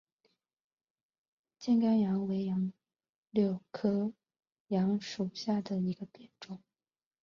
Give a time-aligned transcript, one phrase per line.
[1.59, 2.73] 箭杆杨为杨
[3.29, 4.13] 柳科
[4.69, 6.59] 杨属下的一个变种。